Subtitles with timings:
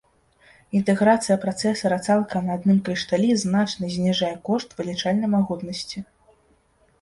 [0.77, 5.97] Інтэграцыя працэсара цалкам на адным крышталі значна зніжае кошт вылічальнай магутнасці.